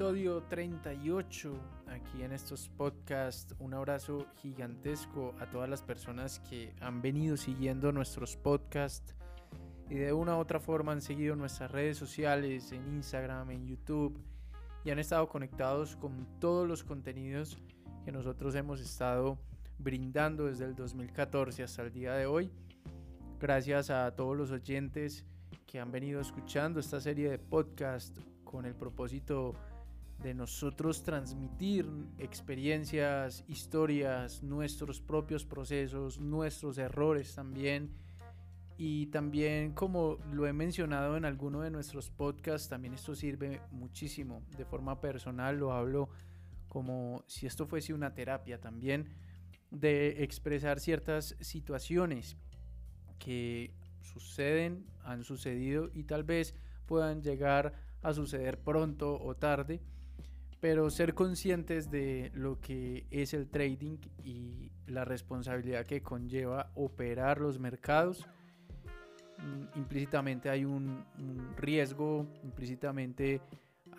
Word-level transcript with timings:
episodio 0.00 0.42
38 0.44 1.52
aquí 1.88 2.22
en 2.22 2.32
estos 2.32 2.70
podcasts. 2.70 3.54
Un 3.58 3.74
abrazo 3.74 4.26
gigantesco 4.36 5.34
a 5.38 5.50
todas 5.50 5.68
las 5.68 5.82
personas 5.82 6.40
que 6.48 6.72
han 6.80 7.02
venido 7.02 7.36
siguiendo 7.36 7.92
nuestros 7.92 8.34
podcasts 8.34 9.14
y 9.90 9.96
de 9.96 10.14
una 10.14 10.38
u 10.38 10.40
otra 10.40 10.58
forma 10.58 10.92
han 10.92 11.02
seguido 11.02 11.36
nuestras 11.36 11.70
redes 11.70 11.98
sociales 11.98 12.72
en 12.72 12.88
Instagram, 12.94 13.50
en 13.50 13.66
YouTube 13.66 14.18
y 14.84 14.90
han 14.90 14.98
estado 14.98 15.28
conectados 15.28 15.96
con 15.96 16.26
todos 16.38 16.66
los 16.66 16.82
contenidos 16.82 17.58
que 18.02 18.10
nosotros 18.10 18.54
hemos 18.54 18.80
estado 18.80 19.38
brindando 19.76 20.46
desde 20.46 20.64
el 20.64 20.74
2014 20.76 21.62
hasta 21.62 21.82
el 21.82 21.92
día 21.92 22.14
de 22.14 22.24
hoy. 22.24 22.50
Gracias 23.38 23.90
a 23.90 24.10
todos 24.16 24.34
los 24.34 24.50
oyentes 24.50 25.26
que 25.66 25.78
han 25.78 25.92
venido 25.92 26.22
escuchando 26.22 26.80
esta 26.80 27.02
serie 27.02 27.30
de 27.30 27.38
podcast 27.38 28.16
con 28.44 28.64
el 28.64 28.74
propósito 28.74 29.54
de 30.22 30.34
nosotros 30.34 31.02
transmitir 31.02 31.86
experiencias, 32.18 33.44
historias, 33.48 34.42
nuestros 34.42 35.00
propios 35.00 35.44
procesos, 35.44 36.20
nuestros 36.20 36.78
errores 36.78 37.34
también. 37.34 37.90
Y 38.76 39.06
también, 39.06 39.72
como 39.72 40.18
lo 40.32 40.46
he 40.46 40.52
mencionado 40.52 41.16
en 41.16 41.24
alguno 41.24 41.60
de 41.60 41.70
nuestros 41.70 42.10
podcasts, 42.10 42.68
también 42.68 42.94
esto 42.94 43.14
sirve 43.14 43.60
muchísimo. 43.70 44.42
De 44.56 44.64
forma 44.64 45.00
personal 45.00 45.58
lo 45.58 45.72
hablo 45.72 46.08
como 46.68 47.24
si 47.26 47.46
esto 47.46 47.66
fuese 47.66 47.92
una 47.92 48.14
terapia 48.14 48.60
también, 48.60 49.08
de 49.70 50.22
expresar 50.22 50.80
ciertas 50.80 51.36
situaciones 51.40 52.36
que 53.18 53.74
suceden, 54.00 54.86
han 55.04 55.24
sucedido 55.24 55.90
y 55.92 56.04
tal 56.04 56.24
vez 56.24 56.54
puedan 56.86 57.22
llegar 57.22 57.74
a 58.02 58.12
suceder 58.12 58.58
pronto 58.58 59.20
o 59.20 59.36
tarde, 59.36 59.80
pero 60.60 60.90
ser 60.90 61.14
conscientes 61.14 61.90
de 61.90 62.30
lo 62.34 62.60
que 62.60 63.06
es 63.10 63.32
el 63.32 63.48
trading 63.48 63.96
y 64.22 64.70
la 64.86 65.04
responsabilidad 65.04 65.86
que 65.86 66.02
conlleva 66.02 66.70
operar 66.74 67.40
los 67.40 67.58
mercados. 67.58 68.28
Mm, 69.38 69.78
implícitamente 69.78 70.50
hay 70.50 70.66
un, 70.66 71.06
riesgo, 71.56 72.26
implícitamente 72.44 73.40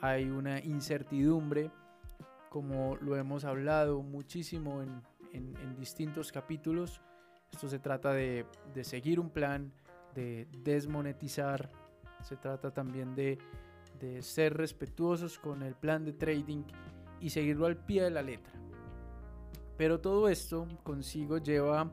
hay 0.01 0.29
una 0.29 0.59
incertidumbre, 0.59 1.71
como 2.49 2.95
lo 2.97 3.15
hemos 3.15 3.43
hablado 3.43 4.03
muchísimo 4.03 4.81
en, 4.81 5.01
distintos 5.79 6.31
capítulos. 6.31 7.01
Esto 7.51 7.67
se 7.67 7.79
trata 7.79 8.13
de, 8.13 8.45
de 8.75 8.83
seguir 8.83 9.19
un 9.19 9.31
plan, 9.31 9.73
de 10.13 10.47
desmonetizar, 10.63 11.71
se 12.21 12.35
trata 12.37 12.71
también 12.71 13.15
de 13.15 13.39
de 14.01 14.21
ser 14.23 14.57
respetuosos 14.57 15.37
con 15.37 15.61
el 15.61 15.75
plan 15.75 16.03
de 16.03 16.13
trading 16.13 16.63
y 17.19 17.29
seguirlo 17.29 17.67
al 17.67 17.77
pie 17.77 18.03
de 18.03 18.11
la 18.11 18.23
letra. 18.23 18.53
Pero 19.77 19.99
todo 19.99 20.27
esto 20.27 20.67
consigo 20.83 21.37
lleva 21.37 21.91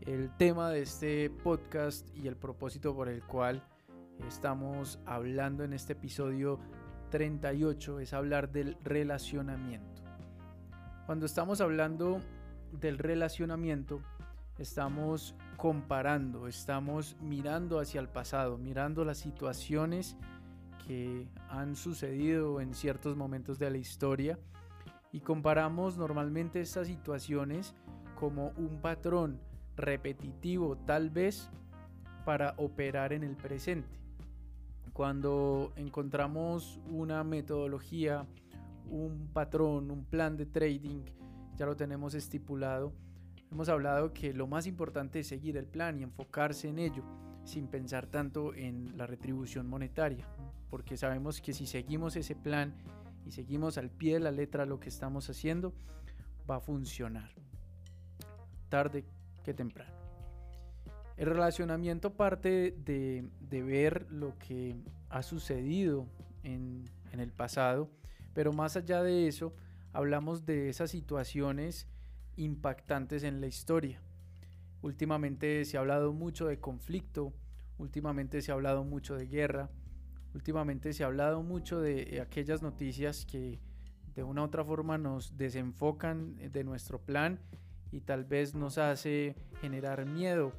el 0.00 0.34
tema 0.36 0.70
de 0.70 0.82
este 0.82 1.30
podcast 1.30 2.08
y 2.16 2.28
el 2.28 2.36
propósito 2.36 2.94
por 2.94 3.08
el 3.08 3.22
cual 3.22 3.62
estamos 4.26 5.00
hablando 5.06 5.64
en 5.64 5.72
este 5.72 5.94
episodio 5.94 6.60
38 7.10 8.00
es 8.00 8.12
hablar 8.12 8.50
del 8.52 8.76
relacionamiento. 8.82 10.02
Cuando 11.06 11.26
estamos 11.26 11.60
hablando 11.60 12.20
del 12.72 12.98
relacionamiento, 12.98 14.00
estamos 14.58 15.34
comparando, 15.56 16.46
estamos 16.48 17.16
mirando 17.20 17.78
hacia 17.78 18.00
el 18.00 18.08
pasado, 18.08 18.58
mirando 18.58 19.04
las 19.04 19.18
situaciones 19.18 20.16
que 20.86 21.28
han 21.48 21.76
sucedido 21.76 22.60
en 22.60 22.74
ciertos 22.74 23.16
momentos 23.16 23.58
de 23.58 23.70
la 23.70 23.78
historia 23.78 24.38
y 25.12 25.20
comparamos 25.20 25.96
normalmente 25.96 26.60
estas 26.60 26.88
situaciones 26.88 27.74
como 28.14 28.48
un 28.56 28.80
patrón 28.80 29.40
repetitivo 29.76 30.76
tal 30.76 31.10
vez 31.10 31.50
para 32.24 32.54
operar 32.56 33.12
en 33.12 33.22
el 33.22 33.36
presente. 33.36 33.98
Cuando 34.92 35.72
encontramos 35.76 36.80
una 36.88 37.24
metodología, 37.24 38.26
un 38.88 39.28
patrón, 39.32 39.90
un 39.90 40.04
plan 40.04 40.36
de 40.36 40.46
trading, 40.46 41.02
ya 41.56 41.66
lo 41.66 41.76
tenemos 41.76 42.14
estipulado, 42.14 42.92
hemos 43.50 43.68
hablado 43.68 44.12
que 44.12 44.32
lo 44.32 44.46
más 44.46 44.66
importante 44.66 45.20
es 45.20 45.28
seguir 45.28 45.56
el 45.56 45.66
plan 45.66 45.98
y 45.98 46.02
enfocarse 46.02 46.68
en 46.68 46.78
ello 46.78 47.04
sin 47.44 47.68
pensar 47.68 48.06
tanto 48.06 48.54
en 48.54 48.96
la 48.96 49.06
retribución 49.06 49.68
monetaria, 49.68 50.26
porque 50.74 50.96
sabemos 50.96 51.40
que 51.40 51.52
si 51.52 51.68
seguimos 51.68 52.16
ese 52.16 52.34
plan 52.34 52.74
y 53.24 53.30
seguimos 53.30 53.78
al 53.78 53.90
pie 53.90 54.14
de 54.14 54.18
la 54.18 54.32
letra 54.32 54.66
lo 54.66 54.80
que 54.80 54.88
estamos 54.88 55.30
haciendo, 55.30 55.72
va 56.50 56.56
a 56.56 56.60
funcionar, 56.60 57.30
tarde 58.68 59.04
que 59.44 59.54
temprano. 59.54 59.94
El 61.16 61.26
relacionamiento 61.26 62.14
parte 62.14 62.74
de, 62.84 63.30
ver 63.62 64.10
lo 64.10 64.36
que 64.36 64.74
ha 65.10 65.22
sucedido 65.22 66.08
en, 66.42 66.82
en 67.12 67.20
el 67.20 67.30
pasado, 67.30 67.88
pero 68.32 68.52
más 68.52 68.76
allá 68.76 69.00
de 69.04 69.28
eso, 69.28 69.54
hablamos 69.92 70.44
de 70.44 70.70
esas 70.70 70.90
situaciones 70.90 71.86
impactantes 72.34 73.22
en 73.22 73.40
la 73.40 73.46
historia 73.46 74.00
Últimamente 74.82 75.64
se 75.66 75.76
ha 75.76 75.80
hablado 75.80 76.12
mucho 76.12 76.48
de 76.48 76.58
conflicto, 76.58 77.32
últimamente 77.78 78.42
se 78.42 78.50
ha 78.50 78.54
hablado 78.54 78.82
mucho 78.82 79.14
de 79.14 79.28
guerra, 79.28 79.70
últimamente 80.34 80.92
se 80.92 81.04
ha 81.04 81.06
hablado 81.06 81.42
mucho 81.42 81.80
de 81.80 82.20
aquellas 82.20 82.62
noticias 82.62 83.24
que 83.24 83.60
de 84.14 84.22
una 84.22 84.42
u 84.42 84.44
otra 84.44 84.64
forma 84.64 84.98
nos 84.98 85.36
desenfocan 85.36 86.36
de 86.36 86.64
nuestro 86.64 87.00
plan 87.00 87.40
y 87.90 88.00
tal 88.00 88.24
vez 88.24 88.54
nos 88.54 88.78
hace 88.78 89.36
generar 89.60 90.06
miedo 90.06 90.52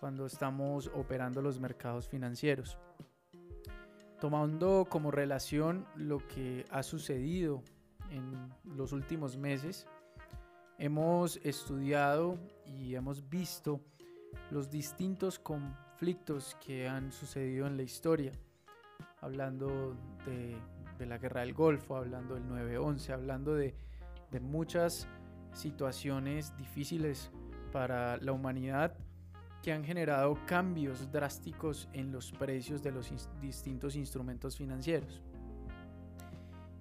cuando 0.00 0.26
estamos 0.26 0.90
operando 0.94 1.42
los 1.42 1.60
mercados 1.60 2.08
financieros. 2.08 2.78
Tomando 4.20 4.86
como 4.88 5.10
relación 5.10 5.86
lo 5.96 6.18
que 6.18 6.64
ha 6.70 6.82
sucedido 6.82 7.62
en 8.10 8.52
los 8.64 8.92
últimos 8.92 9.36
meses, 9.36 9.86
Hemos 10.76 11.36
estudiado 11.44 12.36
y 12.66 12.96
hemos 12.96 13.28
visto 13.28 13.80
los 14.50 14.70
distintos 14.70 15.38
conflictos 15.38 16.56
que 16.66 16.88
han 16.88 17.12
sucedido 17.12 17.68
en 17.68 17.76
la 17.76 17.84
historia, 17.84 18.32
hablando 19.24 19.96
de, 20.26 21.06
la 21.06 21.18
guerra 21.18 21.40
del 21.40 21.54
Golfo, 21.54 21.96
hablando 21.96 22.34
del 22.34 22.44
9-11, 22.44 23.10
hablando 23.10 23.54
de, 23.54 23.74
de 24.30 24.40
muchas 24.40 25.08
situaciones 25.52 26.54
difíciles 26.58 27.30
para 27.72 28.18
la 28.18 28.32
humanidad 28.32 28.94
que 29.62 29.72
han 29.72 29.82
generado 29.82 30.38
cambios 30.46 31.10
drásticos 31.10 31.88
en 31.94 32.12
los 32.12 32.32
precios 32.32 32.82
de 32.82 32.92
los 32.92 33.10
distintos 33.40 33.96
instrumentos 33.96 34.58
financieros. 34.58 35.22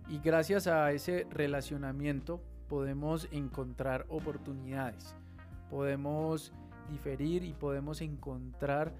Y 0.09 0.19
gracias 0.19 0.67
a 0.67 0.91
ese 0.91 1.25
relacionamiento 1.29 2.41
podemos 2.67 3.29
encontrar 3.31 4.05
oportunidades, 4.09 5.15
podemos 5.69 6.51
diferir 6.89 7.43
y 7.43 7.53
podemos 7.53 8.01
encontrar 8.01 8.93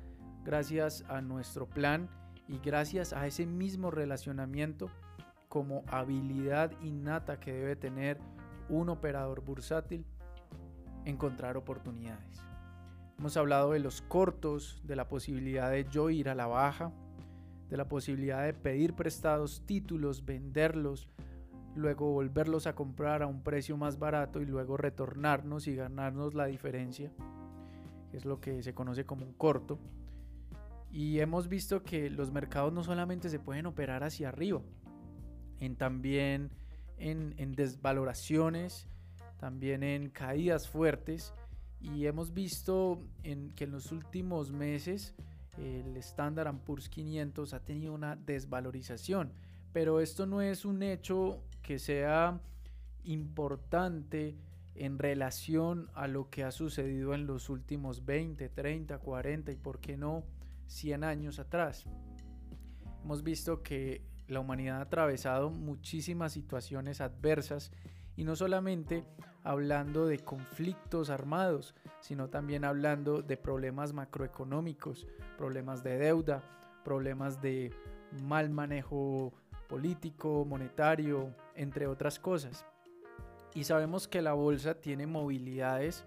gracias 0.46 1.04
a 1.10 1.22
nuestro 1.22 1.68
plan 1.68 2.10
y 2.54 2.60
gracias 2.60 3.14
a 3.14 3.26
ese 3.26 3.48
mismo 3.48 3.90
relacionamiento 3.90 4.88
como 5.50 5.84
habilidad 5.88 6.72
innata 6.84 7.40
que 7.40 7.52
debe 7.52 7.76
tener 7.76 8.20
un 8.70 8.90
operador 8.90 9.42
bursátil, 9.42 10.06
encontrar 11.04 11.58
oportunidades. 11.58 12.46
Hemos 13.18 13.38
hablado 13.38 13.72
de 13.72 13.80
los 13.80 14.04
cortos, 14.04 14.84
de 14.84 14.96
la 14.96 15.08
posibilidad 15.08 15.72
de 15.72 15.86
yo 15.90 16.12
ir 16.12 16.30
a 16.30 16.36
la 16.36 16.46
baja, 16.46 16.92
de 17.72 17.78
la 17.78 17.88
posibilidad 17.88 18.46
de 18.46 18.54
pedir 18.54 18.94
prestados 18.94 19.64
títulos, 19.66 20.24
venderlos, 20.24 21.10
luego 21.76 22.12
volverlos 22.12 22.68
a 22.68 22.76
comprar 22.76 23.24
a 23.24 23.28
un 23.28 23.42
precio 23.42 23.78
más 23.78 23.98
barato 23.98 24.42
y 24.42 24.46
luego 24.46 24.78
retornarnos 24.78 25.66
y 25.66 25.76
ganarnos 25.76 26.36
la 26.36 26.46
diferencia, 26.46 27.12
es 28.12 28.26
lo 28.26 28.40
que 28.40 28.62
se 28.62 28.76
conoce 28.76 29.06
como 29.06 29.26
un 29.26 29.34
corto. 29.34 29.80
Y 30.94 31.20
hemos 31.20 31.50
visto 31.50 31.84
que 31.84 32.10
los 32.10 32.32
mercados 32.32 32.72
no 32.72 32.84
solamente 32.86 33.28
se 33.28 33.40
pueden 33.40 33.66
operar 33.66 34.06
hacia 34.06 34.30
arriba, 34.30 34.62
en 35.60 35.76
también 35.76 36.52
en, 36.98 37.52
desvaloraciones, 37.54 38.88
también 39.38 39.84
en 39.84 40.10
caídas 40.10 40.70
fuertes. 40.70 41.34
Y 41.82 42.06
hemos 42.06 42.34
visto 42.34 43.02
que 43.24 43.66
en 43.66 43.72
los 43.72 43.92
últimos 43.92 44.54
meses 44.54 45.14
el 45.58 45.98
Standard 45.98 46.56
Poor's 46.60 46.88
500 46.88 47.54
ha 47.54 47.60
tenido 47.60 47.94
una 47.94 48.16
desvalorización 48.16 49.34
pero 49.74 50.00
esto 50.00 50.28
no 50.28 50.42
es 50.42 50.64
un 50.66 50.84
hecho 50.84 51.42
que 51.64 51.80
sea 51.80 52.40
importante 53.04 54.36
en 54.76 55.00
relación 55.00 55.90
a 55.94 56.08
lo 56.08 56.30
que 56.30 56.44
ha 56.44 56.52
sucedido 56.52 57.14
en 57.14 57.26
los 57.26 57.50
últimos 57.50 58.06
20, 58.06 58.50
30, 58.50 59.00
40 59.00 59.52
y 59.52 59.56
por 59.56 59.80
qué 59.80 59.98
no 59.98 60.24
100 60.74 61.04
años 61.04 61.40
atrás. 61.40 61.86
Hemos 63.04 63.24
visto 63.24 63.62
que 63.64 64.02
La 64.28 64.40
humanidad 64.40 64.78
ha 64.78 64.82
atravesado 64.82 65.50
muchísimas 65.50 66.32
situaciones 66.32 67.02
adversas 67.02 67.72
y 68.16 68.24
no 68.24 68.36
solamente 68.36 69.04
hablando 69.44 70.06
de 70.06 70.20
conflictos 70.20 71.10
armados, 71.10 71.76
sino 72.00 72.30
también 72.30 72.64
hablando 72.64 73.22
de 73.22 73.36
problemas 73.36 73.92
macroeconómicos, 73.92 75.06
problemas 75.38 75.84
de 75.84 75.98
deuda, 75.98 76.42
problemas 76.86 77.42
de 77.42 77.74
mal 78.24 78.50
manejo 78.50 79.34
político, 79.68 80.46
monetario, 80.46 81.36
entre 81.56 81.88
otras 81.88 82.18
cosas. 82.20 82.66
Y 83.54 83.66
sabemos 83.66 84.08
que 84.08 84.22
la 84.22 84.34
bolsa 84.34 84.76
tiene 84.76 85.06
movilidades 85.06 86.06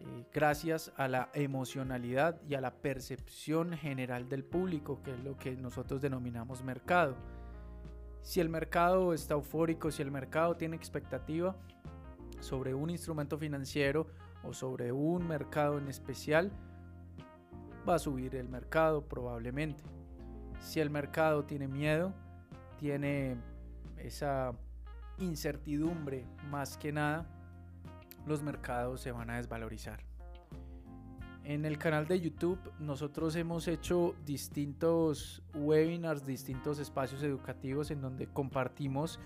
eh, 0.00 0.26
gracias 0.32 0.92
a 0.96 1.08
la 1.08 1.30
emocionalidad 1.34 2.40
y 2.48 2.54
a 2.54 2.60
la 2.60 2.74
percepción 2.74 3.72
general 3.72 4.28
del 4.28 4.44
público, 4.44 5.02
que 5.02 5.12
es 5.12 5.24
lo 5.24 5.36
que 5.36 5.56
nosotros 5.56 6.00
denominamos 6.00 6.62
mercado. 6.62 7.16
Si 8.22 8.40
el 8.40 8.48
mercado 8.48 9.14
está 9.14 9.34
eufórico, 9.34 9.90
si 9.90 10.02
el 10.02 10.10
mercado 10.10 10.56
tiene 10.56 10.76
expectativa 10.76 11.56
sobre 12.40 12.74
un 12.74 12.90
instrumento 12.90 13.38
financiero 13.38 14.08
o 14.42 14.52
sobre 14.52 14.92
un 14.92 15.26
mercado 15.26 15.78
en 15.78 15.88
especial, 15.88 16.50
va 17.88 17.94
a 17.94 17.98
subir 17.98 18.34
el 18.34 18.48
mercado 18.48 19.02
probablemente. 19.06 19.84
Si 20.60 20.80
el 20.80 20.90
mercado 20.90 21.44
tiene 21.44 21.68
miedo, 21.68 22.12
tiene 22.78 23.36
esa 23.98 24.52
incertidumbre 25.18 26.26
más 26.50 26.76
que 26.76 26.92
nada, 26.92 27.26
los 28.26 28.42
mercados 28.42 29.00
se 29.00 29.12
van 29.12 29.30
a 29.30 29.36
desvalorizar. 29.36 30.00
En 31.44 31.64
el 31.64 31.78
canal 31.78 32.08
de 32.08 32.20
YouTube 32.20 32.58
nosotros 32.80 33.36
hemos 33.36 33.68
hecho 33.68 34.16
distintos 34.24 35.44
webinars, 35.54 36.26
distintos 36.26 36.80
espacios 36.80 37.22
educativos 37.22 37.92
en 37.92 38.00
donde 38.00 38.26
compartimos 38.26 39.20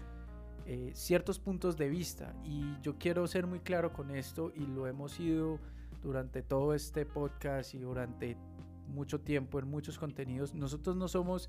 eh, 0.67 0.93
ciertos 0.95 1.39
puntos 1.39 1.79
de 1.79 1.89
vista 1.89 2.35
y 2.45 2.79
yo 2.83 2.99
quiero 2.99 3.27
ser 3.27 3.47
muy 3.47 3.61
claro 3.61 3.95
con 3.95 4.11
esto 4.11 4.53
y 4.55 4.67
lo 4.67 4.87
hemos 4.87 5.13
sido 5.13 5.59
durante 6.03 6.43
todo 6.43 6.75
este 6.75 7.07
podcast 7.07 7.75
y 7.75 7.79
durante 7.79 8.37
mucho 8.89 9.21
tiempo 9.21 9.59
en 9.59 9.69
muchos 9.69 9.99
contenidos. 9.99 10.55
Nosotros 10.55 10.97
no 10.97 11.09
somos 11.09 11.49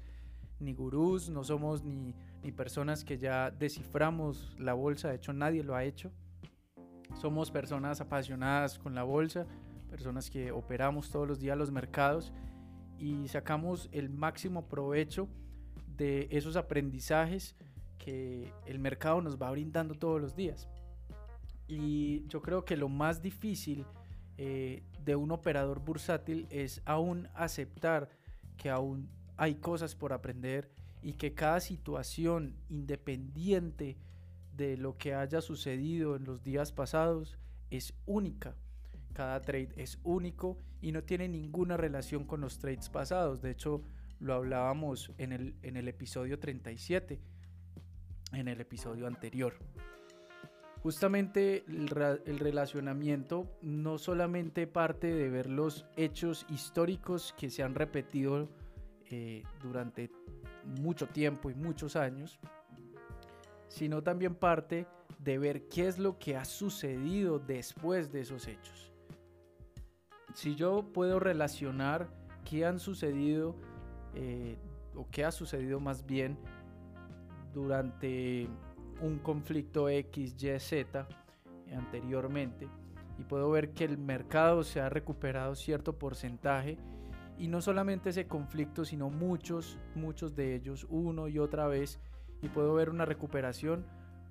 ni 0.60 0.74
gurús, 0.74 1.30
no 1.30 1.44
somos 1.44 1.84
ni, 1.84 2.16
ni 2.44 2.52
personas 2.54 3.04
que 3.04 3.18
ya 3.18 3.52
desciframos 3.52 4.56
la 4.58 4.74
bolsa, 4.74 5.10
de 5.10 5.16
hecho 5.16 5.34
nadie 5.34 5.64
lo 5.64 5.76
ha 5.76 5.84
hecho. 5.84 6.12
Somos 7.20 7.52
personas 7.52 8.02
apasionadas 8.02 8.80
con 8.80 8.96
la 8.96 9.04
bolsa 9.04 9.46
personas 9.92 10.30
que 10.30 10.54
operamos 10.54 11.10
todos 11.10 11.28
los 11.28 11.40
días 11.42 11.58
los 11.58 11.70
mercados 11.70 12.32
y 12.98 13.28
sacamos 13.28 13.90
el 13.92 14.10
máximo 14.10 14.70
provecho 14.70 15.28
de 15.98 16.30
esos 16.32 16.56
aprendizajes 16.56 17.56
que 17.98 18.54
el 18.66 18.80
mercado 18.80 19.22
nos 19.22 19.40
va 19.40 19.52
brindando 19.52 19.94
todos 19.96 20.22
los 20.22 20.34
días. 20.34 20.70
Y 21.68 22.26
yo 22.28 22.42
creo 22.42 22.64
que 22.64 22.78
lo 22.78 22.88
más 22.88 23.22
difícil 23.22 23.86
eh, 24.38 24.84
de 25.04 25.16
un 25.18 25.32
operador 25.32 25.82
bursátil 25.82 26.48
es 26.50 26.82
aún 26.86 27.28
aceptar 27.36 28.10
que 28.56 28.70
aún 28.70 29.10
hay 29.36 29.56
cosas 29.56 29.94
por 29.94 30.14
aprender 30.14 30.72
y 31.02 31.14
que 31.14 31.34
cada 31.34 31.60
situación 31.60 32.56
independiente 32.70 33.98
de 34.62 34.78
lo 34.78 34.98
que 34.98 35.14
haya 35.14 35.42
sucedido 35.42 36.16
en 36.16 36.24
los 36.24 36.44
días 36.44 36.72
pasados 36.72 37.38
es 37.70 37.94
única 38.06 38.56
cada 39.14 39.42
trade 39.42 39.70
es 39.76 40.00
único 40.04 40.58
y 40.82 40.92
no 40.92 41.04
tiene 41.04 41.28
ninguna 41.28 41.78
relación 41.78 42.26
con 42.26 42.42
los 42.42 42.58
trades 42.60 42.90
pasados. 42.90 43.42
De 43.42 43.52
hecho, 43.52 43.84
lo 44.20 44.34
hablábamos 44.34 45.12
en 45.18 45.32
el, 45.32 45.56
en 45.62 45.78
el 45.78 45.88
episodio 45.88 46.40
37, 46.40 47.20
en 48.34 48.48
el 48.48 48.62
episodio 48.62 49.08
anterior. 49.08 49.54
Justamente 50.82 51.64
el, 51.68 51.88
relacionamiento 52.40 53.46
no 53.62 54.00
solamente 54.00 54.66
parte 54.66 55.14
de 55.14 55.30
ver 55.30 55.48
los 55.48 55.86
hechos 55.96 56.48
históricos 56.50 57.36
que 57.38 57.52
se 57.52 57.62
han 57.62 57.76
repetido 57.76 58.50
eh, 59.12 59.44
durante 59.62 60.10
mucho 60.80 61.06
tiempo 61.08 61.52
y 61.52 61.54
muchos 61.54 61.96
años, 61.96 62.40
sino 63.72 64.04
también 64.04 64.36
parte 64.36 64.86
de 65.20 65.38
ver 65.38 65.70
qué 65.70 65.88
es 65.88 65.98
lo 65.98 66.20
que 66.20 66.36
ha 66.36 66.44
sucedido 66.44 67.40
después 67.40 68.12
de 68.12 68.20
esos 68.20 68.48
hechos. 68.48 68.92
Si 70.34 70.56
yo 70.56 70.92
puedo 70.94 71.20
relacionar 71.20 72.10
qué 72.44 72.66
han 72.66 72.80
sucedido 72.80 73.56
eh, 74.14 74.58
o 74.94 75.08
qué 75.10 75.24
ha 75.24 75.32
sucedido 75.32 75.80
más 75.80 76.06
bien 76.06 76.38
durante 77.54 78.50
un 79.02 79.20
conflicto 79.20 79.88
X, 79.88 80.36
Y, 80.44 80.60
Z 80.60 81.08
anteriormente 81.74 82.68
y 83.18 83.24
puedo 83.24 83.50
ver 83.52 83.72
que 83.72 83.86
el 83.86 83.98
mercado 83.98 84.64
se 84.64 84.82
ha 84.82 84.90
recuperado 84.90 85.56
cierto 85.56 85.98
porcentaje 85.98 86.78
y 87.38 87.48
no 87.48 87.62
solamente 87.62 88.10
ese 88.10 88.28
conflicto 88.28 88.84
sino 88.84 89.10
muchos, 89.10 89.80
muchos 89.96 90.36
de 90.36 90.56
ellos 90.56 90.86
uno 90.90 91.30
y 91.30 91.40
otra 91.40 91.68
vez 91.68 92.00
y 92.42 92.50
puedo 92.50 92.74
ver 92.74 92.90
una 92.90 93.06
recuperación, 93.06 93.86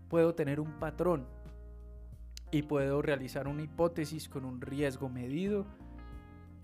puedo 0.09 0.35
tener 0.35 0.61
un 0.61 0.79
patrón 0.79 1.27
y 2.51 2.63
puedo 2.63 3.01
realizar 3.03 3.47
una 3.49 3.63
hipótesis 3.63 4.29
con 4.29 4.45
un 4.45 4.61
riesgo 4.61 5.09
medido 5.09 5.67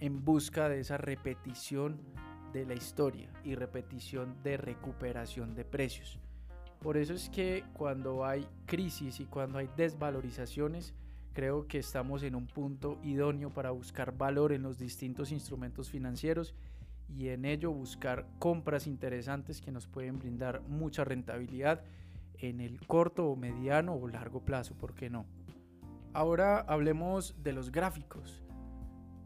en 0.01 0.25
busca 0.25 0.69
de 0.69 0.81
esa 0.81 0.99
repetición 0.99 2.01
de 2.53 2.67
la 2.67 2.75
historia 2.75 3.31
y 3.45 3.55
repetición 3.55 4.43
de 4.43 4.57
recuperación 4.57 5.55
de 5.55 5.65
precios. 5.65 6.19
Por 6.81 6.97
eso 6.97 7.15
es 7.15 7.31
que 7.31 7.65
cuando 7.73 8.25
hay 8.25 8.47
crisis 8.67 9.21
y 9.21 9.27
cuando 9.27 9.59
hay 9.59 9.69
desvalorizaciones, 9.77 10.95
creo 11.33 11.67
que 11.67 11.79
estamos 11.79 12.23
en 12.23 12.35
un 12.35 12.47
punto 12.47 12.99
idóneo 13.03 13.51
para 13.51 13.71
buscar 13.71 14.17
valor 14.17 14.53
en 14.53 14.63
los 14.63 14.79
distintos 14.79 15.33
instrumentos 15.33 15.91
financieros 15.91 16.55
y 17.09 17.29
en 17.29 17.45
ello 17.45 17.71
buscar 17.73 18.27
compras 18.39 18.87
interesantes 18.87 19.61
que 19.61 19.73
nos 19.73 19.87
pueden 19.87 20.19
brindar 20.19 20.63
mucha 20.63 21.05
rentabilidad 21.05 21.83
en 22.39 22.61
el 22.61 22.87
corto 22.87 23.27
o 23.27 23.37
mediano 23.37 23.95
o 23.95 24.09
largo 24.09 24.45
plazo, 24.45 24.75
¿por 24.75 24.95
qué 24.95 25.09
no? 25.09 25.27
Ahora 26.13 26.61
hablemos 26.61 27.35
de 27.43 27.53
los 27.53 27.71
gráficos. 27.71 28.43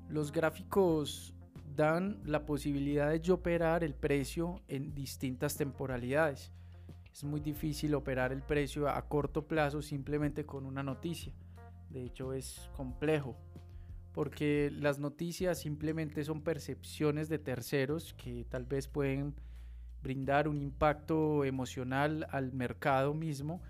Los 0.08 0.32
gráficos 0.32 1.34
dan 1.76 2.20
la 2.24 2.44
posibilidad 2.44 3.18
de 3.18 3.32
operar 3.32 3.84
el 3.84 3.94
precio 3.94 4.60
en 4.68 4.94
distintas 4.94 5.56
temporalidades. 5.56 6.52
Es 7.12 7.24
muy 7.24 7.40
difícil 7.40 7.94
operar 7.94 8.32
el 8.32 8.42
precio 8.42 8.88
a 8.88 9.08
corto 9.08 9.46
plazo 9.46 9.82
simplemente 9.82 10.44
con 10.44 10.66
una 10.66 10.82
noticia. 10.82 11.32
De 11.88 12.04
hecho 12.04 12.32
es 12.32 12.70
complejo 12.76 13.36
porque 14.12 14.70
las 14.72 14.98
noticias 14.98 15.60
simplemente 15.60 16.24
son 16.24 16.42
percepciones 16.42 17.28
de 17.28 17.38
terceros 17.38 18.14
que 18.14 18.44
tal 18.48 18.64
vez 18.64 18.88
pueden 18.88 19.34
brindar 20.02 20.48
un 20.48 20.60
impacto 20.60 21.44
emocional 21.44 22.26
al 22.30 22.52
mercado 22.52 23.14
mismo 23.14 23.60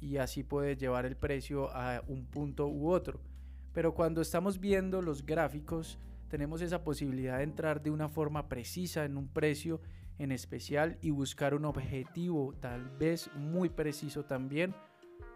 y 0.00 0.18
así 0.18 0.42
puede 0.42 0.76
llevar 0.76 1.06
el 1.06 1.16
precio 1.16 1.70
a 1.74 2.02
un 2.06 2.26
punto 2.26 2.68
u 2.68 2.90
otro. 2.90 3.20
Pero 3.72 3.94
cuando 3.94 4.20
estamos 4.20 4.58
viendo 4.60 5.02
los 5.02 5.24
gráficos, 5.24 5.98
tenemos 6.28 6.62
esa 6.62 6.84
posibilidad 6.84 7.38
de 7.38 7.44
entrar 7.44 7.82
de 7.82 7.90
una 7.90 8.08
forma 8.08 8.48
precisa 8.48 9.04
en 9.04 9.16
un 9.16 9.28
precio 9.28 9.80
en 10.18 10.32
especial 10.32 10.98
y 11.00 11.10
buscar 11.10 11.54
un 11.54 11.64
objetivo 11.64 12.54
tal 12.60 12.88
vez 12.98 13.30
muy 13.34 13.68
preciso 13.68 14.24
también 14.24 14.74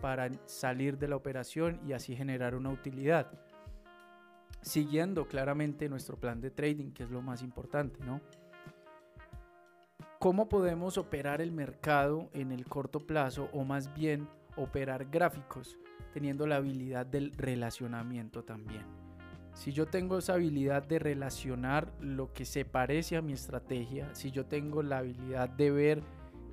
para 0.00 0.30
salir 0.46 0.98
de 0.98 1.08
la 1.08 1.16
operación 1.16 1.80
y 1.86 1.92
así 1.92 2.14
generar 2.14 2.54
una 2.54 2.70
utilidad. 2.70 3.32
Siguiendo 4.64 5.28
claramente 5.28 5.88
nuestro 5.88 6.18
plan 6.18 6.40
de 6.40 6.50
trading, 6.50 6.90
que 6.90 7.04
es 7.04 7.10
lo 7.10 7.22
más 7.22 7.42
importante, 7.42 8.04
¿no? 8.04 8.20
¿Cómo 10.18 10.48
podemos 10.48 10.98
operar 10.98 11.40
el 11.40 11.52
mercado 11.52 12.30
en 12.32 12.50
el 12.50 12.64
corto 12.64 12.98
plazo 13.06 13.48
o 13.52 13.62
más 13.64 13.92
bien 13.94 14.26
operar 14.56 15.04
gráficos? 15.10 15.78
teniendo 16.14 16.46
la 16.46 16.56
habilidad 16.56 17.04
del 17.04 17.32
relacionamiento 17.32 18.44
también. 18.44 18.84
Si 19.52 19.72
yo 19.72 19.86
tengo 19.86 20.18
esa 20.18 20.34
habilidad 20.34 20.84
de 20.84 21.00
relacionar 21.00 21.92
lo 22.00 22.32
que 22.32 22.44
se 22.44 22.64
parece 22.64 23.16
a 23.16 23.22
mi 23.22 23.32
estrategia, 23.32 24.14
si 24.14 24.30
yo 24.30 24.46
tengo 24.46 24.84
la 24.84 24.98
habilidad 24.98 25.48
de 25.48 25.72
ver 25.72 26.02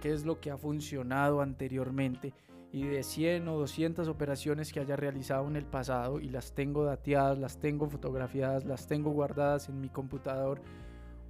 qué 0.02 0.14
es 0.14 0.26
lo 0.26 0.40
que 0.42 0.50
ha 0.50 0.58
funcionado 0.58 1.42
anteriormente 1.42 2.34
y 2.72 2.84
de 2.84 3.04
100 3.04 3.48
o 3.48 3.58
200 3.60 4.08
operaciones 4.08 4.72
que 4.72 4.80
haya 4.80 4.96
realizado 4.96 5.48
en 5.48 5.56
el 5.56 5.66
pasado 5.66 6.20
y 6.20 6.30
las 6.30 6.54
tengo 6.54 6.86
dateadas, 6.86 7.38
las 7.38 7.60
tengo 7.60 7.90
fotografiadas, 7.90 8.66
las 8.66 8.88
tengo 8.88 9.12
guardadas 9.12 9.68
en 9.70 9.82
mi 9.82 9.90
computador 9.90 10.62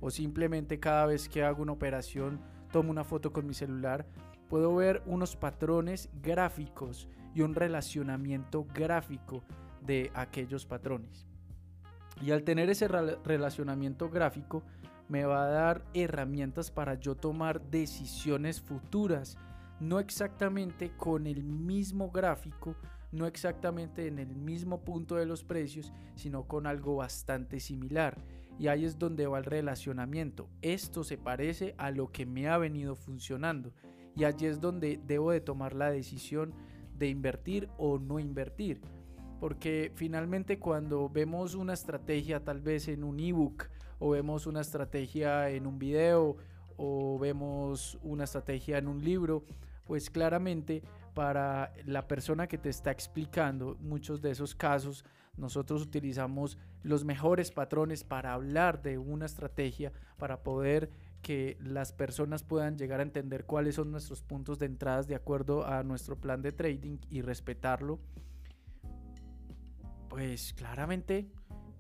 o 0.01 0.11
simplemente 0.11 0.79
cada 0.79 1.07
vez 1.07 1.29
que 1.29 1.43
hago 1.43 1.61
una 1.61 1.71
operación 1.71 2.39
tomo 2.71 2.91
una 2.91 3.03
foto 3.03 3.31
con 3.31 3.45
mi 3.45 3.53
celular, 3.53 4.05
puedo 4.49 4.75
ver 4.75 5.01
unos 5.05 5.35
patrones 5.35 6.09
gráficos 6.21 7.07
y 7.33 7.41
un 7.41 7.55
relacionamiento 7.55 8.65
gráfico 8.73 9.43
de 9.81 10.11
aquellos 10.13 10.65
patrones. 10.65 11.27
Y 12.21 12.31
al 12.31 12.43
tener 12.43 12.69
ese 12.69 12.87
relacionamiento 12.87 14.09
gráfico, 14.09 14.63
me 15.09 15.25
va 15.25 15.43
a 15.43 15.49
dar 15.49 15.83
herramientas 15.93 16.71
para 16.71 16.95
yo 16.95 17.15
tomar 17.15 17.61
decisiones 17.61 18.61
futuras, 18.61 19.37
no 19.81 19.99
exactamente 19.99 20.91
con 20.95 21.25
el 21.25 21.43
mismo 21.43 22.11
gráfico, 22.11 22.75
no 23.11 23.25
exactamente 23.25 24.07
en 24.07 24.19
el 24.19 24.35
mismo 24.35 24.81
punto 24.81 25.15
de 25.15 25.25
los 25.25 25.43
precios, 25.43 25.91
sino 26.15 26.47
con 26.47 26.67
algo 26.67 26.97
bastante 26.97 27.59
similar. 27.59 28.15
Y 28.59 28.67
ahí 28.67 28.85
es 28.85 28.99
donde 28.99 29.25
va 29.25 29.39
el 29.39 29.45
relacionamiento. 29.45 30.47
Esto 30.61 31.03
se 31.03 31.17
parece 31.17 31.73
a 31.79 31.89
lo 31.89 32.11
que 32.11 32.27
me 32.27 32.47
ha 32.47 32.59
venido 32.59 32.95
funcionando. 32.95 33.73
Y 34.15 34.23
allí 34.23 34.45
es 34.45 34.61
donde 34.61 34.99
debo 35.07 35.31
de 35.31 35.41
tomar 35.41 35.73
la 35.73 35.89
decisión 35.89 36.53
de 36.99 37.07
invertir 37.07 37.67
o 37.79 37.97
no 37.97 38.19
invertir. 38.19 38.81
Porque 39.39 39.91
finalmente 39.95 40.59
cuando 40.59 41.09
vemos 41.09 41.55
una 41.55 41.73
estrategia 41.73 42.43
tal 42.43 42.61
vez 42.61 42.87
en 42.87 43.03
un 43.03 43.19
ebook 43.19 43.63
o 43.97 44.11
vemos 44.11 44.45
una 44.45 44.61
estrategia 44.61 45.49
en 45.49 45.65
un 45.65 45.79
video 45.79 46.37
o 46.77 47.17
vemos 47.17 47.97
una 48.03 48.25
estrategia 48.25 48.77
en 48.77 48.87
un 48.87 49.03
libro, 49.03 49.43
pues 49.85 50.09
claramente 50.09 50.83
para 51.13 51.73
la 51.85 52.07
persona 52.07 52.47
que 52.47 52.57
te 52.57 52.69
está 52.69 52.91
explicando 52.91 53.77
muchos 53.79 54.21
de 54.21 54.31
esos 54.31 54.55
casos, 54.55 55.03
nosotros 55.37 55.81
utilizamos 55.81 56.57
los 56.83 57.03
mejores 57.03 57.51
patrones 57.51 58.03
para 58.03 58.33
hablar 58.33 58.81
de 58.81 58.97
una 58.97 59.25
estrategia, 59.25 59.91
para 60.17 60.43
poder 60.43 60.89
que 61.21 61.57
las 61.61 61.93
personas 61.93 62.43
puedan 62.43 62.77
llegar 62.77 62.99
a 62.99 63.03
entender 63.03 63.45
cuáles 63.45 63.75
son 63.75 63.91
nuestros 63.91 64.21
puntos 64.23 64.59
de 64.59 64.65
entrada 64.65 65.03
de 65.03 65.15
acuerdo 65.15 65.65
a 65.65 65.83
nuestro 65.83 66.19
plan 66.19 66.41
de 66.41 66.51
trading 66.51 66.97
y 67.09 67.21
respetarlo, 67.21 67.99
pues 70.09 70.53
claramente 70.53 71.29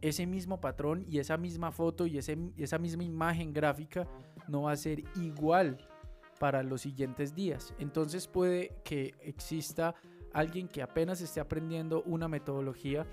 ese 0.01 0.25
mismo 0.25 0.59
patrón 0.61 1.05
y 1.07 1.19
esa 1.19 1.37
misma 1.37 1.71
foto 1.71 2.07
y 2.07 2.17
ese, 2.17 2.37
esa 2.57 2.79
misma 2.79 3.03
imagen 3.03 3.53
gráfica 3.53 4.07
no 4.47 4.63
va 4.63 4.71
a 4.71 4.77
ser 4.77 5.03
igual 5.15 5.77
para 6.41 6.63
los 6.63 6.81
siguientes 6.81 7.35
días. 7.35 7.71
Entonces 7.77 8.27
puede 8.27 8.71
que 8.83 9.13
exista 9.21 9.93
alguien 10.33 10.67
que 10.67 10.81
apenas 10.81 11.21
esté 11.21 11.39
aprendiendo 11.39 12.01
una 12.01 12.27
metodología 12.27 13.05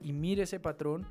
y 0.00 0.14
mire 0.14 0.44
ese 0.44 0.58
patrón 0.58 1.06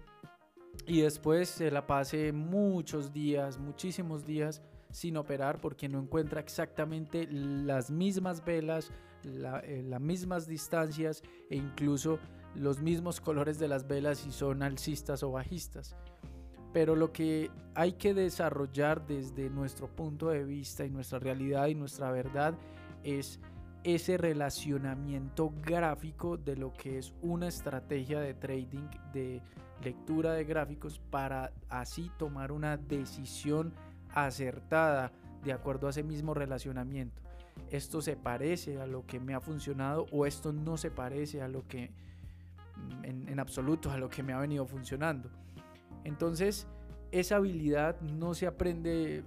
y 0.87 1.01
después 1.01 1.49
se 1.49 1.69
la 1.69 1.85
pase 1.85 2.31
muchos 2.31 3.13
días, 3.13 3.59
muchísimos 3.59 4.25
días 4.25 4.63
sin 4.89 5.17
operar 5.17 5.61
porque 5.61 5.87
no 5.87 5.99
encuentra 5.99 6.41
exactamente 6.41 7.27
las 7.29 7.91
mismas 7.91 8.43
velas, 8.43 8.91
eh, 9.23 9.83
las 9.87 10.01
mismas 10.01 10.47
distancias 10.47 11.21
e 11.51 11.57
incluso 11.57 12.17
los 12.55 12.81
mismos 12.81 13.21
colores 13.21 13.59
de 13.59 13.67
las 13.67 13.87
velas 13.87 14.17
si 14.17 14.31
son 14.31 14.63
alcistas 14.63 15.21
o 15.21 15.31
bajistas. 15.31 15.95
Pero 16.73 16.95
lo 16.95 17.11
que 17.11 17.51
hay 17.75 17.93
que 17.93 18.13
desarrollar 18.13 19.05
desde 19.05 19.49
nuestro 19.49 19.87
punto 19.87 20.29
de 20.29 20.43
vista 20.43 20.85
y 20.85 20.89
nuestra 20.89 21.19
realidad 21.19 21.67
y 21.67 21.75
nuestra 21.75 22.11
verdad 22.11 22.55
es 23.03 23.39
ese 23.83 24.17
relacionamiento 24.17 25.53
gráfico 25.61 26.37
de 26.37 26.55
lo 26.55 26.71
que 26.73 26.97
es 26.97 27.13
una 27.21 27.47
estrategia 27.47 28.19
de 28.19 28.33
trading, 28.33 28.87
de 29.11 29.41
lectura 29.83 30.33
de 30.33 30.43
gráficos, 30.43 30.99
para 31.09 31.51
así 31.69 32.11
tomar 32.17 32.51
una 32.51 32.77
decisión 32.77 33.73
acertada 34.13 35.11
de 35.43 35.53
acuerdo 35.53 35.87
a 35.87 35.89
ese 35.89 36.03
mismo 36.03 36.33
relacionamiento. 36.33 37.21
Esto 37.69 38.01
se 38.01 38.15
parece 38.15 38.79
a 38.79 38.85
lo 38.85 39.05
que 39.05 39.19
me 39.19 39.33
ha 39.33 39.39
funcionado 39.39 40.05
o 40.11 40.25
esto 40.25 40.53
no 40.53 40.77
se 40.77 40.91
parece 40.91 41.41
a 41.41 41.47
lo 41.47 41.67
que 41.67 41.89
mm, 42.75 43.05
en, 43.05 43.29
en 43.29 43.39
absoluto 43.39 43.91
a 43.91 43.97
lo 43.97 44.09
que 44.09 44.23
me 44.23 44.33
ha 44.33 44.39
venido 44.39 44.65
funcionando. 44.67 45.29
Entonces, 46.03 46.67
esa 47.11 47.37
habilidad 47.37 47.99
no 48.01 48.33
se 48.33 48.47
aprende 48.47 49.23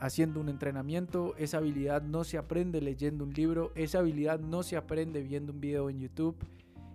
haciendo 0.00 0.40
un 0.40 0.48
entrenamiento, 0.48 1.34
esa 1.36 1.58
habilidad 1.58 2.02
no 2.02 2.24
se 2.24 2.38
aprende 2.38 2.80
leyendo 2.80 3.24
un 3.24 3.32
libro, 3.32 3.70
esa 3.74 3.98
habilidad 3.98 4.40
no 4.40 4.62
se 4.62 4.76
aprende 4.76 5.22
viendo 5.22 5.52
un 5.52 5.60
video 5.60 5.90
en 5.90 6.00
YouTube, 6.00 6.36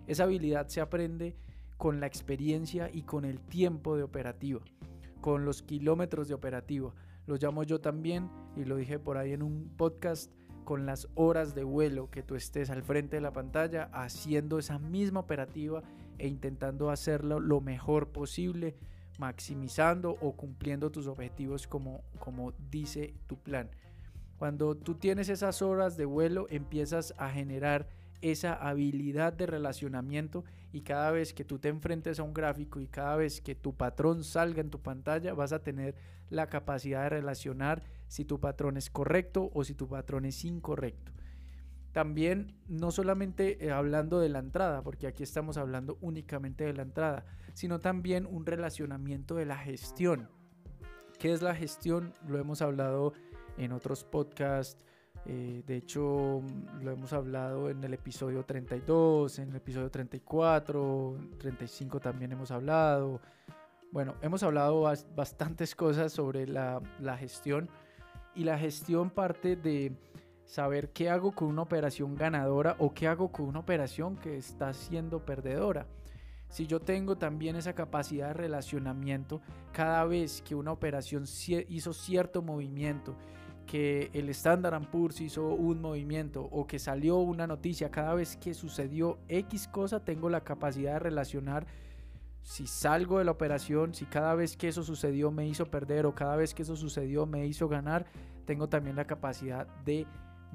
esa 0.06 0.24
habilidad 0.24 0.66
se 0.68 0.80
aprende 0.80 1.36
con 1.76 2.00
la 2.00 2.06
experiencia 2.06 2.90
y 2.92 3.02
con 3.02 3.24
el 3.24 3.40
tiempo 3.40 3.96
de 3.96 4.02
operativa, 4.02 4.60
con 5.20 5.44
los 5.44 5.62
kilómetros 5.62 6.28
de 6.28 6.34
operativa. 6.34 6.92
Lo 7.26 7.36
llamo 7.36 7.62
yo 7.62 7.80
también, 7.80 8.28
y 8.56 8.64
lo 8.64 8.76
dije 8.76 8.98
por 8.98 9.18
ahí 9.18 9.32
en 9.32 9.42
un 9.42 9.70
podcast, 9.76 10.32
con 10.64 10.84
las 10.84 11.08
horas 11.14 11.54
de 11.54 11.62
vuelo 11.62 12.10
que 12.10 12.24
tú 12.24 12.34
estés 12.34 12.70
al 12.70 12.82
frente 12.82 13.16
de 13.16 13.22
la 13.22 13.32
pantalla 13.32 13.88
haciendo 13.92 14.58
esa 14.58 14.80
misma 14.80 15.20
operativa 15.20 15.82
e 16.18 16.26
intentando 16.26 16.90
hacerlo 16.90 17.38
lo 17.38 17.60
mejor 17.60 18.08
posible 18.08 18.74
maximizando 19.18 20.16
o 20.20 20.32
cumpliendo 20.32 20.90
tus 20.90 21.06
objetivos 21.06 21.66
como, 21.66 22.02
como 22.18 22.52
dice 22.70 23.14
tu 23.26 23.38
plan. 23.38 23.70
Cuando 24.38 24.76
tú 24.76 24.94
tienes 24.94 25.28
esas 25.28 25.62
horas 25.62 25.96
de 25.96 26.04
vuelo, 26.04 26.46
empiezas 26.50 27.14
a 27.16 27.30
generar 27.30 27.88
esa 28.20 28.54
habilidad 28.54 29.32
de 29.32 29.46
relacionamiento 29.46 30.44
y 30.72 30.82
cada 30.82 31.10
vez 31.10 31.32
que 31.32 31.44
tú 31.44 31.58
te 31.58 31.68
enfrentes 31.68 32.18
a 32.18 32.22
un 32.22 32.34
gráfico 32.34 32.80
y 32.80 32.86
cada 32.86 33.16
vez 33.16 33.40
que 33.40 33.54
tu 33.54 33.74
patrón 33.74 34.24
salga 34.24 34.60
en 34.60 34.70
tu 34.70 34.80
pantalla, 34.80 35.34
vas 35.34 35.52
a 35.52 35.62
tener 35.62 35.94
la 36.28 36.48
capacidad 36.48 37.04
de 37.04 37.10
relacionar 37.10 37.82
si 38.08 38.24
tu 38.24 38.40
patrón 38.40 38.76
es 38.76 38.90
correcto 38.90 39.50
o 39.54 39.64
si 39.64 39.74
tu 39.74 39.88
patrón 39.88 40.24
es 40.24 40.44
incorrecto. 40.44 41.12
También 41.96 42.52
no 42.68 42.90
solamente 42.90 43.56
eh, 43.64 43.72
hablando 43.72 44.20
de 44.20 44.28
la 44.28 44.40
entrada, 44.40 44.82
porque 44.82 45.06
aquí 45.06 45.22
estamos 45.22 45.56
hablando 45.56 45.96
únicamente 46.02 46.64
de 46.64 46.74
la 46.74 46.82
entrada, 46.82 47.24
sino 47.54 47.80
también 47.80 48.26
un 48.26 48.44
relacionamiento 48.44 49.34
de 49.36 49.46
la 49.46 49.56
gestión. 49.56 50.28
¿Qué 51.18 51.32
es 51.32 51.40
la 51.40 51.54
gestión? 51.54 52.12
Lo 52.28 52.38
hemos 52.38 52.60
hablado 52.60 53.14
en 53.56 53.72
otros 53.72 54.04
podcasts. 54.04 54.84
Eh, 55.24 55.62
de 55.66 55.76
hecho, 55.76 56.42
lo 56.82 56.90
hemos 56.90 57.14
hablado 57.14 57.70
en 57.70 57.82
el 57.82 57.94
episodio 57.94 58.44
32, 58.44 59.38
en 59.38 59.48
el 59.48 59.56
episodio 59.56 59.90
34, 59.90 61.16
35 61.38 61.98
también 61.98 62.30
hemos 62.30 62.50
hablado. 62.50 63.22
Bueno, 63.90 64.16
hemos 64.20 64.42
hablado 64.42 64.82
bastantes 65.14 65.74
cosas 65.74 66.12
sobre 66.12 66.46
la, 66.46 66.82
la 67.00 67.16
gestión 67.16 67.70
y 68.34 68.44
la 68.44 68.58
gestión 68.58 69.08
parte 69.08 69.56
de 69.56 69.96
saber 70.46 70.90
qué 70.90 71.10
hago 71.10 71.32
con 71.32 71.48
una 71.48 71.62
operación 71.62 72.14
ganadora 72.14 72.76
o 72.78 72.94
qué 72.94 73.08
hago 73.08 73.30
con 73.30 73.46
una 73.46 73.58
operación 73.58 74.16
que 74.16 74.36
está 74.36 74.72
siendo 74.72 75.24
perdedora. 75.24 75.86
Si 76.48 76.66
yo 76.66 76.80
tengo 76.80 77.16
también 77.16 77.56
esa 77.56 77.74
capacidad 77.74 78.28
de 78.28 78.34
relacionamiento, 78.34 79.42
cada 79.72 80.04
vez 80.04 80.42
que 80.42 80.54
una 80.54 80.72
operación 80.72 81.24
hizo 81.68 81.92
cierto 81.92 82.40
movimiento, 82.40 83.16
que 83.66 84.10
el 84.12 84.28
Standard 84.28 84.88
Poor's 84.88 85.20
hizo 85.20 85.48
un 85.48 85.80
movimiento 85.80 86.48
o 86.52 86.68
que 86.68 86.78
salió 86.78 87.16
una 87.16 87.48
noticia, 87.48 87.90
cada 87.90 88.14
vez 88.14 88.36
que 88.36 88.54
sucedió 88.54 89.18
X 89.28 89.66
cosa, 89.66 90.04
tengo 90.04 90.30
la 90.30 90.44
capacidad 90.44 90.94
de 90.94 90.98
relacionar 91.00 91.66
si 92.42 92.68
salgo 92.68 93.18
de 93.18 93.24
la 93.24 93.32
operación, 93.32 93.92
si 93.92 94.04
cada 94.06 94.36
vez 94.36 94.56
que 94.56 94.68
eso 94.68 94.84
sucedió 94.84 95.32
me 95.32 95.48
hizo 95.48 95.66
perder 95.66 96.06
o 96.06 96.14
cada 96.14 96.36
vez 96.36 96.54
que 96.54 96.62
eso 96.62 96.76
sucedió 96.76 97.26
me 97.26 97.44
hizo 97.44 97.66
ganar, 97.66 98.06
tengo 98.44 98.68
también 98.68 98.94
la 98.94 99.08
capacidad 99.08 99.66
de 99.84 100.06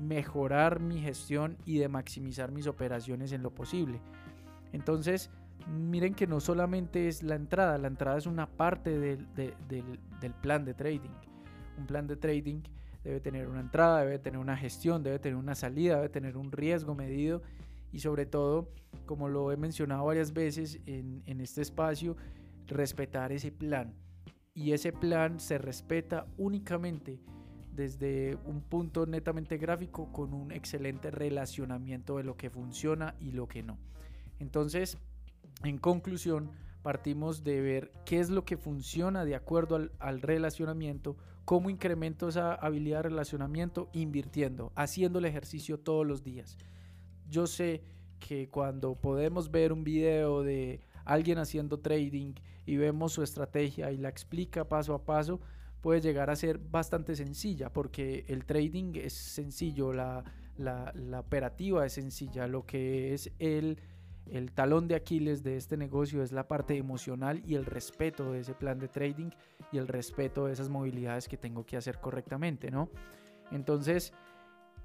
mejorar 0.02 0.80
mi 0.80 1.00
gestión 1.00 1.58
y 1.66 1.78
de 1.78 1.88
maximizar 1.88 2.52
mis 2.52 2.68
operaciones 2.68 3.32
en 3.32 3.44
lo 3.44 3.54
posible. 3.54 4.02
Entonces, 4.74 5.30
miren 5.68 6.14
que 6.14 6.28
no 6.28 6.40
solamente 6.40 7.08
es 7.08 7.24
la 7.24 7.36
entrada, 7.36 7.78
la 7.78 7.88
entrada 7.88 8.18
es 8.18 8.26
una 8.26 8.48
parte 8.48 8.98
del, 8.98 9.28
plan 10.42 10.66
de 10.66 10.74
trading. 10.74 11.12
Un 11.78 11.86
plan 11.86 12.08
de 12.08 12.16
trading 12.16 12.62
debe 13.04 13.20
tener 13.20 13.48
una 13.48 13.62
entrada, 13.62 14.02
debe 14.02 14.20
tener 14.20 14.40
una 14.40 14.58
gestión, 14.58 15.04
debe 15.04 15.20
tener 15.20 15.38
una 15.38 15.56
salida, 15.56 15.98
debe 15.98 16.10
tener 16.10 16.38
un 16.38 16.52
riesgo 16.52 16.96
medido 16.96 17.42
y 17.92 18.00
sobre 18.00 18.26
todo, 18.26 18.70
como 19.06 19.30
lo 19.30 19.52
he 19.52 19.58
mencionado 19.58 20.06
varias 20.06 20.34
veces 20.34 20.80
en, 20.86 21.22
en 21.26 21.42
este 21.42 21.62
espacio, 21.62 22.16
respetar 22.68 23.32
ese 23.32 23.52
plan. 23.52 23.94
Y 24.54 24.74
ese 24.74 24.92
plan 24.92 25.40
se 25.40 25.58
respeta 25.58 26.28
únicamente 26.38 27.20
desde 27.76 28.38
un 28.46 28.62
punto 28.62 29.06
netamente 29.06 29.58
gráfico 29.58 30.12
con 30.12 30.34
un 30.34 30.52
excelente 30.52 31.12
relacionamiento 31.12 32.18
de 32.18 32.24
lo 32.24 32.36
que 32.36 32.50
funciona 32.50 33.16
y 33.20 33.32
lo 33.32 33.48
que 33.48 33.64
no. 33.64 33.78
Entonces, 34.40 34.98
en 35.64 35.78
conclusión, 35.78 36.52
partimos 36.82 37.44
de 37.44 37.62
ver 37.62 37.92
qué 38.06 38.20
es 38.20 38.30
lo 38.30 38.44
que 38.44 38.58
funciona 38.58 39.26
de 39.26 39.36
acuerdo 39.36 39.90
al, 40.00 40.22
relacionamiento, 40.22 41.16
cómo 41.46 41.70
incremento 41.70 42.28
esa 42.28 42.56
habilidad 42.56 42.98
de 43.00 43.10
relacionamiento 43.10 43.90
invirtiendo, 43.94 44.72
haciendo 44.76 45.20
el 45.20 45.26
ejercicio 45.26 45.80
todos 45.80 46.06
los 46.06 46.24
días. 46.24 46.58
Yo 47.30 47.48
sé 47.48 47.84
que 48.20 48.50
cuando 48.50 48.96
podemos 48.96 49.52
ver 49.52 49.74
un 49.74 49.84
video 49.84 50.44
de 50.44 50.82
alguien 51.06 51.38
haciendo 51.38 51.80
trading 51.80 52.34
y 52.66 52.78
vemos 52.78 53.14
su 53.14 53.24
estrategia 53.24 53.92
y 53.92 53.98
la 53.98 54.10
explica 54.10 54.68
paso 54.68 54.94
a 54.94 55.04
paso, 55.06 55.40
puede 55.82 56.02
llegar 56.02 56.30
a 56.30 56.36
ser 56.36 56.58
bastante 56.60 57.16
sencilla 57.16 57.72
porque 57.74 58.26
el 58.28 58.46
trading 58.46 58.94
es 58.96 59.14
sencillo, 59.14 59.94
la, 59.94 60.24
la 60.58 61.20
operativa 61.20 61.86
es 61.86 61.94
sencilla, 61.94 62.48
lo 62.48 62.66
que 62.66 63.14
es 63.14 63.32
el 63.40 63.78
el 64.28 64.52
talón 64.52 64.88
de 64.88 64.96
Aquiles 64.96 65.44
de 65.44 65.58
este 65.58 65.78
negocio 65.78 66.24
es 66.24 66.32
la 66.32 66.48
parte 66.48 66.78
emocional 66.78 67.42
y 67.46 67.56
el 67.56 67.66
respeto 67.66 68.32
de 68.32 68.40
ese 68.40 68.54
plan 68.54 68.80
de 68.80 68.88
trading 68.88 69.30
y 69.72 69.78
el 69.78 69.88
respeto 69.88 70.46
de 70.46 70.54
esas 70.54 70.70
movilidades 70.70 71.28
que 71.28 71.38
tengo 71.38 71.66
que 71.66 71.78
hacer 71.78 72.00
correctamente, 72.00 72.72
¿no? 72.72 72.90
Entonces, 73.52 74.14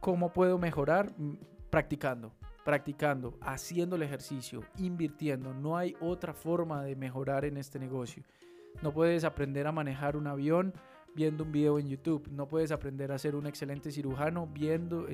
¿cómo 0.01 0.33
puedo 0.33 0.59
mejorar? 0.59 1.13
Mm, 1.17 1.35
practicando, 1.71 2.33
practicando, 2.65 3.39
haciendo 3.41 3.97
el 3.97 4.03
ejercicio, 4.03 4.63
invirtiendo. 4.79 5.55
No 5.55 5.77
hay 5.77 5.95
otra 6.01 6.33
forma 6.35 6.83
de 6.83 6.97
mejorar 6.97 7.45
en 7.45 7.57
este 7.57 7.79
negocio. 7.79 8.25
No 8.83 8.93
puedes 8.93 9.25
aprender 9.25 9.67
a 9.67 9.73
manejar 9.73 10.17
un 10.17 10.27
avión 10.27 10.75
viendo 11.15 11.45
un 11.45 11.53
video 11.53 11.79
en 11.79 11.89
YouTube. 11.89 12.29
No 12.31 12.47
puedes 12.47 12.71
aprender 12.73 13.11
a 13.13 13.19
ser 13.19 13.35
un 13.35 13.47
excelente 13.47 13.91
cirujano 13.91 14.47
viendo, 14.47 15.07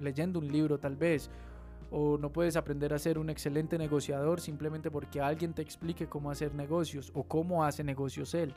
leyendo 0.00 0.38
un 0.38 0.48
libro 0.48 0.78
tal 0.78 0.96
vez 0.96 1.30
o 1.90 2.18
no 2.18 2.32
puedes 2.32 2.56
aprender 2.56 2.92
a 2.92 2.98
ser 2.98 3.18
un 3.18 3.30
excelente 3.30 3.78
negociador 3.78 4.40
simplemente 4.40 4.90
porque 4.90 5.20
alguien 5.20 5.54
te 5.54 5.62
explique 5.62 6.08
cómo 6.08 6.30
hacer 6.30 6.54
negocios 6.54 7.12
o 7.14 7.24
cómo 7.24 7.64
hace 7.64 7.84
negocios 7.84 8.34
él. 8.34 8.54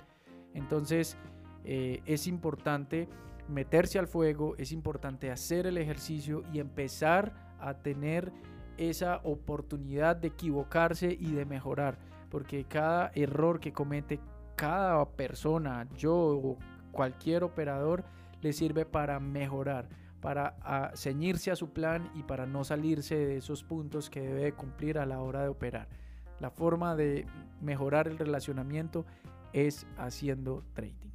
Entonces 0.53 1.15
eh, 1.63 2.01
es 2.05 2.27
importante 2.27 3.07
meterse 3.47 3.99
al 3.99 4.07
fuego, 4.07 4.55
es 4.57 4.71
importante 4.71 5.31
hacer 5.31 5.67
el 5.67 5.77
ejercicio 5.77 6.43
y 6.53 6.59
empezar 6.59 7.33
a 7.59 7.75
tener 7.75 8.31
esa 8.77 9.17
oportunidad 9.23 10.15
de 10.15 10.29
equivocarse 10.29 11.15
y 11.19 11.31
de 11.31 11.45
mejorar, 11.45 11.97
porque 12.29 12.63
cada 12.63 13.11
error 13.13 13.59
que 13.59 13.73
comete 13.73 14.19
cada 14.59 15.05
persona, 15.05 15.87
yo 15.95 16.13
o 16.13 16.57
cualquier 16.91 17.45
operador, 17.45 18.03
le 18.41 18.51
sirve 18.51 18.85
para 18.85 19.17
mejorar 19.21 19.87
para 20.19 20.91
ceñirse 20.97 21.49
a 21.49 21.55
su 21.55 21.71
plan 21.71 22.11
y 22.13 22.23
para 22.23 22.45
no 22.45 22.65
salirse 22.65 23.15
de 23.15 23.37
esos 23.37 23.63
puntos 23.63 24.09
que 24.09 24.19
debe 24.19 24.51
cumplir 24.51 24.97
a 24.97 25.05
la 25.05 25.21
hora 25.21 25.43
de 25.43 25.47
operar. 25.47 25.87
La 26.39 26.49
forma 26.49 26.93
de 26.97 27.25
mejorar 27.61 28.09
el 28.09 28.17
relacionamiento 28.17 29.05
es 29.53 29.87
haciendo 29.97 30.65
trading. 30.73 31.07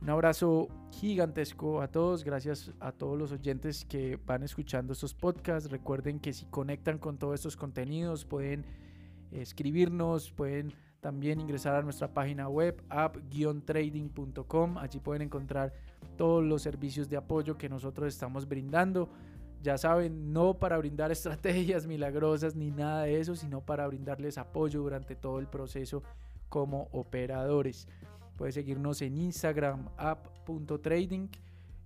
Un 0.00 0.10
abrazo 0.10 0.68
gigantesco 0.92 1.82
a 1.82 1.88
todos, 1.88 2.22
gracias 2.22 2.72
a 2.78 2.92
todos 2.92 3.18
los 3.18 3.32
oyentes 3.32 3.84
que 3.84 4.16
van 4.24 4.44
escuchando 4.44 4.92
estos 4.92 5.12
podcasts. 5.12 5.68
Recuerden 5.68 6.20
que 6.20 6.32
si 6.32 6.46
conectan 6.46 6.98
con 6.98 7.18
todos 7.18 7.34
estos 7.34 7.56
contenidos 7.56 8.24
pueden 8.24 8.64
escribirnos, 9.32 10.30
pueden 10.30 10.72
también 11.00 11.40
ingresar 11.40 11.76
a 11.76 11.82
nuestra 11.82 12.12
página 12.12 12.48
web 12.48 12.82
app-trading.com. 12.88 14.78
Allí 14.78 15.00
pueden 15.00 15.22
encontrar 15.22 15.72
todos 16.16 16.44
los 16.44 16.62
servicios 16.62 17.08
de 17.08 17.16
apoyo 17.16 17.56
que 17.56 17.68
nosotros 17.68 18.08
estamos 18.08 18.46
brindando. 18.46 19.08
Ya 19.62 19.76
saben, 19.78 20.32
no 20.32 20.58
para 20.58 20.78
brindar 20.78 21.10
estrategias 21.12 21.86
milagrosas 21.86 22.54
ni 22.54 22.70
nada 22.70 23.04
de 23.04 23.20
eso, 23.20 23.34
sino 23.34 23.60
para 23.60 23.86
brindarles 23.86 24.38
apoyo 24.38 24.82
durante 24.82 25.16
todo 25.16 25.38
el 25.38 25.46
proceso 25.46 26.02
como 26.48 26.88
operadores. 26.92 27.88
Puedes 28.36 28.54
seguirnos 28.54 29.02
en 29.02 29.16
Instagram 29.16 29.88
app.trading. 29.96 31.28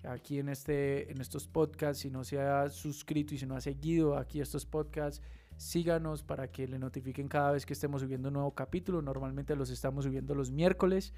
Aquí 0.04 0.38
en, 0.38 0.50
este, 0.50 1.10
en 1.10 1.20
estos 1.20 1.48
podcasts, 1.48 2.02
si 2.02 2.10
no 2.10 2.24
se 2.24 2.38
ha 2.40 2.68
suscrito 2.68 3.34
y 3.34 3.38
si 3.38 3.46
no 3.46 3.56
ha 3.56 3.60
seguido 3.60 4.18
aquí 4.18 4.40
estos 4.40 4.66
podcasts, 4.66 5.22
síganos 5.56 6.22
para 6.22 6.48
que 6.48 6.66
le 6.66 6.78
notifiquen 6.78 7.28
cada 7.28 7.52
vez 7.52 7.66
que 7.66 7.72
estemos 7.72 8.02
subiendo 8.02 8.28
un 8.28 8.34
nuevo 8.34 8.52
capítulo. 8.52 9.02
Normalmente 9.02 9.56
los 9.56 9.70
estamos 9.70 10.04
subiendo 10.04 10.34
los 10.34 10.50
miércoles. 10.50 11.12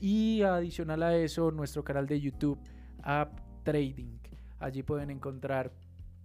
Y 0.00 0.42
adicional 0.42 1.02
a 1.02 1.16
eso, 1.16 1.50
nuestro 1.50 1.84
canal 1.84 2.06
de 2.06 2.20
YouTube, 2.20 2.58
App 3.02 3.38
Trading. 3.64 4.18
Allí 4.58 4.82
pueden 4.82 5.10
encontrar 5.10 5.72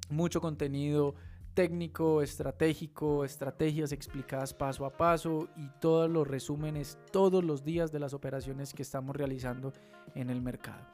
mucho 0.09 0.41
contenido 0.41 1.15
técnico, 1.53 2.21
estratégico, 2.21 3.23
estrategias 3.23 3.91
explicadas 3.91 4.53
paso 4.53 4.85
a 4.85 4.95
paso 4.95 5.47
y 5.55 5.69
todos 5.79 6.09
los 6.09 6.27
resúmenes 6.27 6.99
todos 7.11 7.43
los 7.43 7.63
días 7.63 7.91
de 7.91 7.99
las 7.99 8.13
operaciones 8.13 8.73
que 8.73 8.83
estamos 8.83 9.15
realizando 9.15 9.71
en 10.13 10.29
el 10.29 10.41
mercado. 10.41 10.85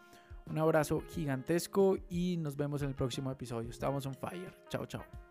Un 0.45 0.59
abrazo 0.59 1.01
gigantesco 1.09 1.97
y 2.09 2.37
nos 2.37 2.55
vemos 2.55 2.81
en 2.83 2.89
el 2.89 2.95
próximo 2.95 3.31
episodio. 3.31 3.69
Estamos 3.69 4.05
on 4.05 4.15
fire. 4.15 4.53
Chao, 4.69 4.85
chao. 4.85 5.30